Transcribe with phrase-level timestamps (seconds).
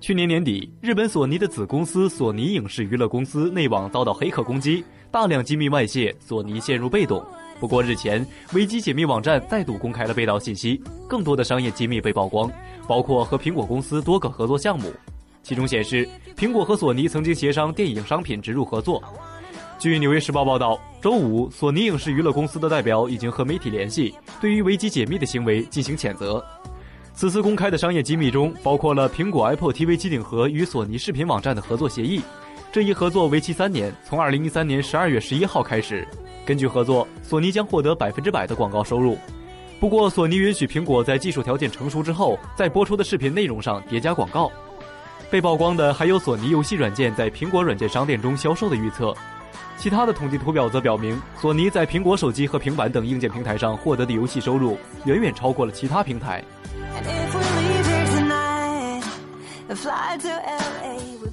[0.00, 7.22] 去年年底，日本索尼的子公司索尼影视娱乐公司内网遭到黑客攻击，大量机密外泄，索尼陷入被动。
[7.60, 12.50] 不过日前，危机解密网站再度公开了被盗信息，更多的商业机密被曝光，
[12.88, 14.90] 包括和苹果公司多个合作项目。
[15.42, 19.02] 其中显示，苹果和索尼曾经协商电影商品植入合作。
[19.78, 26.42] 据《纽约时报》报道，周五，索尼影视娱乐公司的代表已经和媒体联系，对于危机解密的行为进行谴责。
[27.20, 32.22] 此次公开的商业机密中，包括了苹果 Apple TV 机顶盒与索尼视频网站的合作协议。
[32.72, 36.08] 这一合作为期三年，从二零一三年十二月十一号开始。
[36.46, 39.18] 根据合作，索尼将获得百分之百的广告收入。
[39.78, 44.50] 不过，索尼允许苹果在技术条件成熟之后，在播出的视频内容上叠加广告。
[45.30, 49.14] 被曝光的还有索尼游戏软件在苹果软件商店中销售的预测。
[49.76, 56.42] 其他的统计图表则表明，索尼在苹果手机和平板等硬件平台上获得的游戏收入，远远超过了其他平台。
[59.76, 60.96] Fly to LA.
[61.22, 61.28] We